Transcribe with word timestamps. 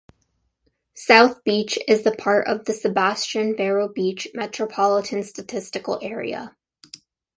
South 0.95 1.43
Beach 1.43 1.77
is 1.87 2.07
part 2.17 2.47
of 2.47 2.65
the 2.65 2.73
Sebastian-Vero 2.73 3.89
Beach 3.89 4.27
Metropolitan 4.33 5.21
Statistical 5.21 5.99
Area. 6.01 6.55